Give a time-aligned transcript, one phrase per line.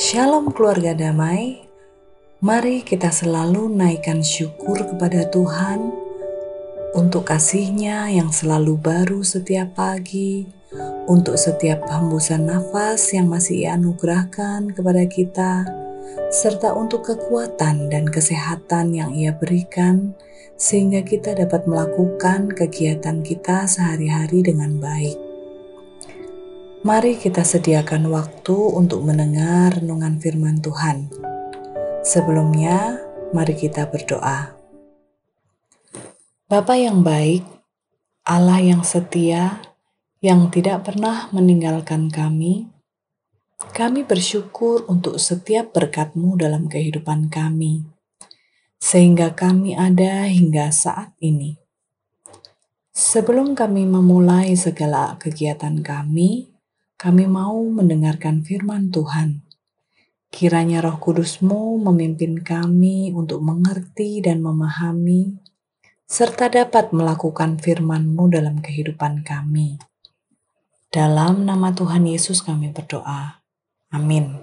[0.00, 1.60] Shalom keluarga damai.
[2.40, 5.92] Mari kita selalu naikkan syukur kepada Tuhan
[6.96, 10.48] untuk kasihnya yang selalu baru setiap pagi,
[11.04, 15.68] untuk setiap hembusan nafas yang masih ia anugerahkan kepada kita,
[16.32, 20.16] serta untuk kekuatan dan kesehatan yang ia berikan
[20.56, 25.29] sehingga kita dapat melakukan kegiatan kita sehari-hari dengan baik.
[26.80, 31.12] Mari kita sediakan waktu untuk mendengar renungan firman Tuhan.
[32.00, 32.96] Sebelumnya,
[33.36, 34.56] mari kita berdoa.
[36.48, 37.44] Bapa yang baik,
[38.24, 39.60] Allah yang setia,
[40.24, 42.72] yang tidak pernah meninggalkan kami,
[43.76, 47.84] kami bersyukur untuk setiap berkat-Mu dalam kehidupan kami,
[48.80, 51.60] sehingga kami ada hingga saat ini.
[52.96, 56.49] Sebelum kami memulai segala kegiatan kami,
[57.00, 59.40] kami mau mendengarkan firman Tuhan.
[60.28, 65.40] Kiranya roh kudusmu memimpin kami untuk mengerti dan memahami,
[66.04, 69.80] serta dapat melakukan firman-Mu dalam kehidupan kami.
[70.92, 73.40] Dalam nama Tuhan Yesus kami berdoa.
[73.96, 74.36] Amin.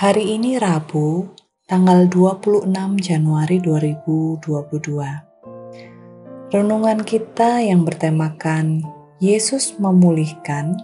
[0.00, 1.28] Hari ini Rabu,
[1.68, 2.72] tanggal 26
[3.04, 6.48] Januari 2022.
[6.48, 10.76] Renungan kita yang bertemakan Yesus memulihkan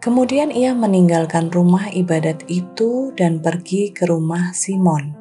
[0.00, 5.12] Kemudian ia meninggalkan rumah ibadat itu dan pergi ke rumah Simon.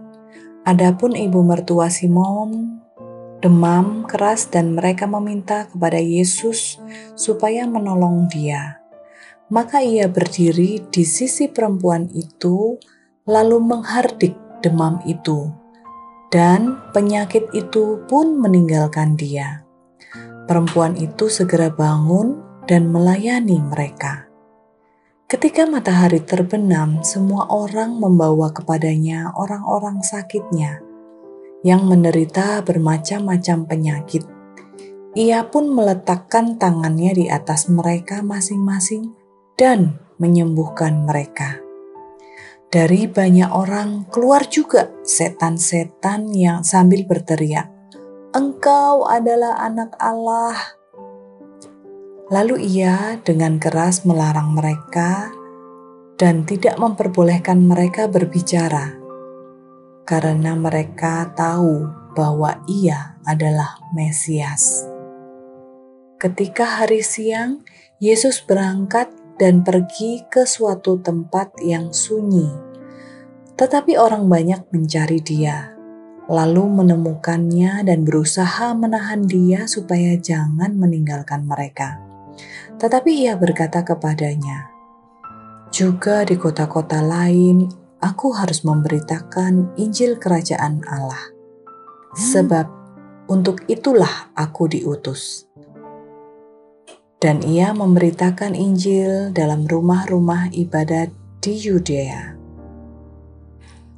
[0.64, 2.80] Adapun ibu mertua Simon
[3.44, 6.80] demam keras dan mereka meminta kepada Yesus
[7.20, 8.85] supaya menolong dia.
[9.46, 12.82] Maka ia berdiri di sisi perempuan itu,
[13.30, 14.34] lalu menghardik
[14.66, 15.54] demam itu,
[16.34, 19.62] dan penyakit itu pun meninggalkan dia.
[20.50, 24.26] Perempuan itu segera bangun dan melayani mereka.
[25.30, 30.82] Ketika matahari terbenam, semua orang membawa kepadanya orang-orang sakitnya
[31.66, 34.22] yang menderita bermacam-macam penyakit.
[35.18, 39.25] Ia pun meletakkan tangannya di atas mereka masing-masing
[39.56, 41.60] dan menyembuhkan mereka.
[42.72, 47.72] Dari banyak orang keluar juga setan-setan yang sambil berteriak,
[48.36, 50.60] "Engkau adalah Anak Allah!"
[52.28, 55.32] Lalu ia dengan keras melarang mereka
[56.20, 58.98] dan tidak memperbolehkan mereka berbicara,
[60.04, 61.86] karena mereka tahu
[62.18, 64.84] bahwa ia adalah Mesias.
[66.18, 67.62] Ketika hari siang,
[68.02, 72.48] Yesus berangkat dan pergi ke suatu tempat yang sunyi.
[73.56, 75.76] Tetapi orang banyak mencari dia,
[76.28, 82.02] lalu menemukannya dan berusaha menahan dia supaya jangan meninggalkan mereka.
[82.76, 84.68] Tetapi ia berkata kepadanya,
[85.72, 87.72] "Juga di kota-kota lain
[88.04, 91.32] aku harus memberitakan Injil Kerajaan Allah,
[92.12, 92.68] sebab
[93.32, 95.48] untuk itulah aku diutus."
[97.26, 101.10] Dan ia memberitakan Injil dalam rumah-rumah ibadat
[101.42, 102.38] di Yudea.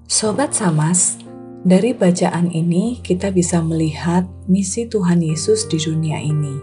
[0.07, 1.19] Sobat Samas,
[1.67, 6.55] dari bacaan ini kita bisa melihat misi Tuhan Yesus di dunia ini.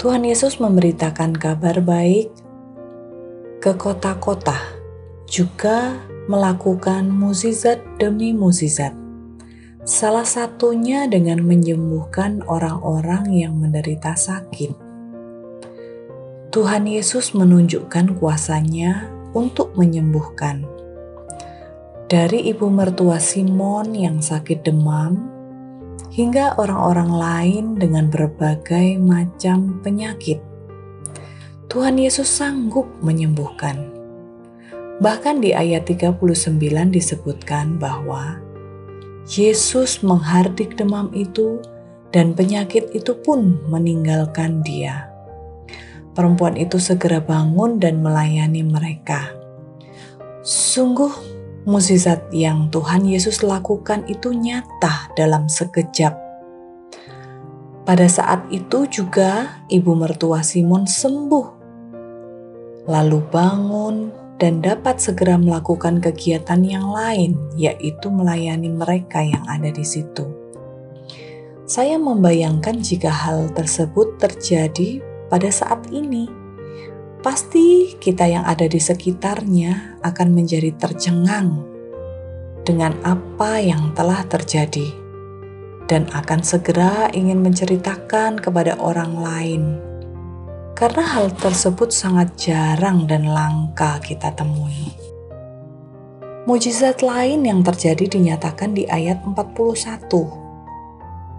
[0.00, 2.32] Tuhan Yesus memberitakan kabar baik
[3.60, 4.56] ke kota-kota,
[5.28, 6.00] juga
[6.32, 8.96] melakukan mukjizat demi mukjizat.
[9.84, 14.81] Salah satunya dengan menyembuhkan orang-orang yang menderita sakit
[16.52, 20.68] Tuhan Yesus menunjukkan kuasanya untuk menyembuhkan.
[22.12, 25.32] Dari ibu mertua Simon yang sakit demam,
[26.12, 30.44] hingga orang-orang lain dengan berbagai macam penyakit.
[31.72, 33.88] Tuhan Yesus sanggup menyembuhkan.
[35.00, 36.20] Bahkan di ayat 39
[36.92, 38.36] disebutkan bahwa
[39.24, 41.64] Yesus menghardik demam itu
[42.12, 45.11] dan penyakit itu pun meninggalkan dia
[46.12, 49.32] perempuan itu segera bangun dan melayani mereka.
[50.42, 51.12] Sungguh,
[51.68, 56.14] mukjizat yang Tuhan Yesus lakukan itu nyata dalam sekejap.
[57.82, 61.46] Pada saat itu juga ibu mertua Simon sembuh,
[62.86, 69.86] lalu bangun dan dapat segera melakukan kegiatan yang lain, yaitu melayani mereka yang ada di
[69.86, 70.26] situ.
[71.62, 74.98] Saya membayangkan jika hal tersebut terjadi
[75.32, 76.28] pada saat ini,
[77.24, 81.56] pasti kita yang ada di sekitarnya akan menjadi tercengang
[82.68, 84.92] dengan apa yang telah terjadi
[85.88, 89.62] dan akan segera ingin menceritakan kepada orang lain.
[90.76, 94.92] Karena hal tersebut sangat jarang dan langka kita temui.
[96.44, 100.12] Mujizat lain yang terjadi dinyatakan di ayat 41.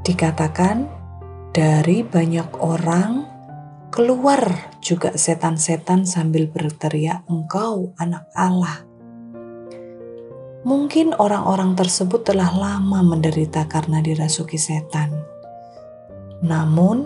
[0.02, 0.90] Dikatakan,
[1.54, 3.33] dari banyak orang
[3.94, 8.82] keluar juga setan-setan sambil berteriak, "Engkau anak Allah."
[10.66, 15.14] Mungkin orang-orang tersebut telah lama menderita karena dirasuki setan.
[16.42, 17.06] Namun,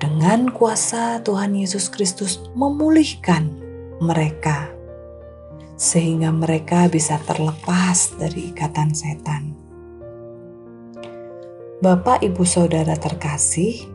[0.00, 3.52] dengan kuasa Tuhan Yesus Kristus memulihkan
[4.00, 4.72] mereka,
[5.76, 9.52] sehingga mereka bisa terlepas dari ikatan setan.
[11.82, 13.91] Bapak, ibu, saudara terkasih,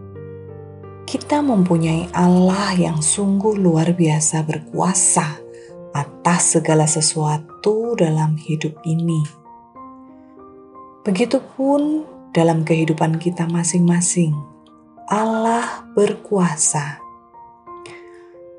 [1.07, 5.39] kita mempunyai Allah yang sungguh luar biasa berkuasa
[5.95, 9.23] atas segala sesuatu dalam hidup ini.
[11.07, 12.03] Begitupun
[12.35, 14.35] dalam kehidupan kita masing-masing,
[15.07, 16.99] Allah berkuasa.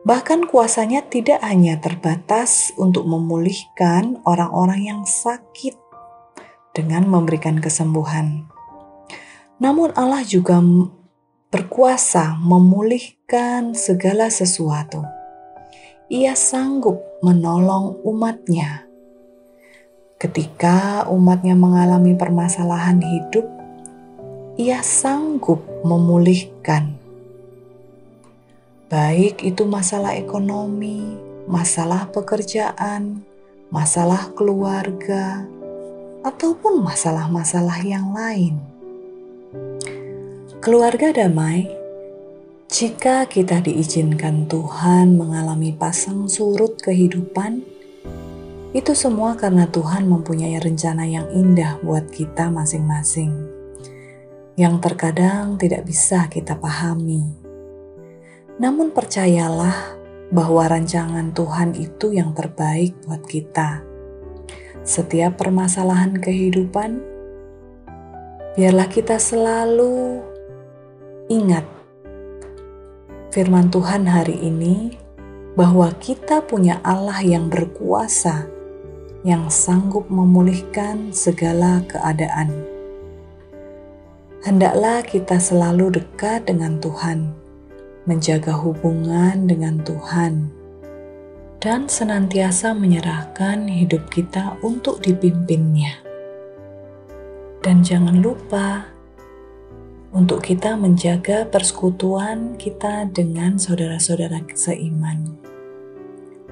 [0.08, 5.76] Bahkan kuasanya tidak hanya terbatas untuk memulihkan orang-orang yang sakit
[6.72, 8.48] dengan memberikan kesembuhan.
[9.60, 10.64] Namun Allah juga
[11.48, 15.18] berkuasa memulihkan segala sesuatu
[16.08, 18.88] ia sanggup menolong umatnya.
[20.16, 23.44] Ketika umatnya mengalami permasalahan hidup,
[24.56, 26.96] ia sanggup memulihkan.
[28.88, 31.12] Baik itu masalah ekonomi,
[31.44, 33.20] masalah pekerjaan,
[33.68, 35.44] masalah keluarga,
[36.24, 38.64] ataupun masalah-masalah yang lain.
[40.58, 41.70] Keluarga damai
[42.66, 47.62] jika kita diizinkan Tuhan mengalami pasang surut kehidupan,
[48.74, 53.38] itu semua karena Tuhan mempunyai rencana yang indah buat kita masing-masing,
[54.58, 57.22] yang terkadang tidak bisa kita pahami.
[58.58, 59.94] Namun, percayalah
[60.34, 63.86] bahwa rancangan Tuhan itu yang terbaik buat kita.
[64.82, 66.98] Setiap permasalahan kehidupan,
[68.58, 70.26] biarlah kita selalu
[71.28, 71.64] ingat
[73.28, 74.96] firman Tuhan hari ini
[75.52, 78.48] bahwa kita punya Allah yang berkuasa,
[79.22, 82.48] yang sanggup memulihkan segala keadaan.
[84.40, 87.34] Hendaklah kita selalu dekat dengan Tuhan,
[88.08, 90.48] menjaga hubungan dengan Tuhan,
[91.60, 96.00] dan senantiasa menyerahkan hidup kita untuk dipimpinnya.
[97.60, 98.97] Dan jangan lupa
[100.08, 105.36] untuk kita menjaga persekutuan kita dengan saudara-saudara seiman.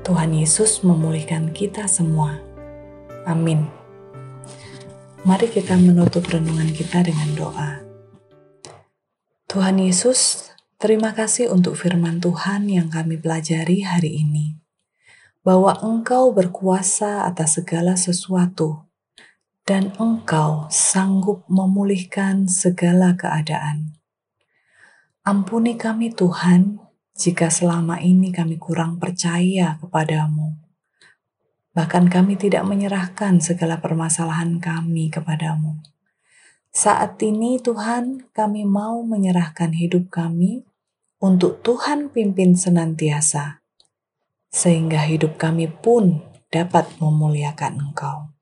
[0.05, 2.37] Tuhan Yesus memulihkan kita semua.
[3.26, 3.67] Amin.
[5.26, 7.82] Mari kita menutup renungan kita dengan doa.
[9.50, 14.62] Tuhan Yesus, terima kasih untuk firman Tuhan yang kami pelajari hari ini.
[15.43, 18.86] Bahwa Engkau berkuasa atas segala sesuatu
[19.66, 23.98] dan Engkau sanggup memulihkan segala keadaan.
[25.26, 26.78] Ampuni kami, Tuhan,
[27.18, 30.54] jika selama ini kami kurang percaya kepadamu.
[31.74, 35.82] Bahkan kami tidak menyerahkan segala permasalahan kami kepadamu.
[36.70, 40.62] Saat ini, Tuhan, kami mau menyerahkan hidup kami
[41.18, 43.66] untuk Tuhan pimpin senantiasa,
[44.46, 46.23] sehingga hidup kami pun
[46.54, 48.36] dapat memuliakan Engkau.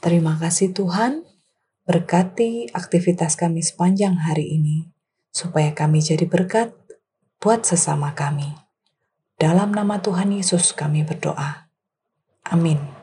[0.00, 1.24] Terima kasih Tuhan,
[1.88, 4.92] berkati aktivitas kami sepanjang hari ini,
[5.32, 6.76] supaya kami jadi berkat
[7.40, 8.52] buat sesama kami.
[9.40, 11.72] Dalam nama Tuhan Yesus kami berdoa.
[12.44, 12.99] Amin.